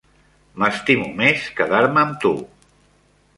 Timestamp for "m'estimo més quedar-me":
0.61-2.03